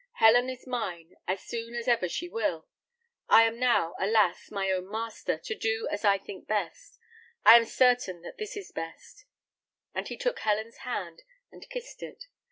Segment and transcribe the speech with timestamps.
[0.13, 2.67] Helen is mine, as soon as ever she will.
[3.29, 6.97] I am now, alas, my own master, to do as I think best.
[7.45, 9.25] I am certain that this is best;"
[9.93, 12.25] and he took Helen's hand, and kissed it.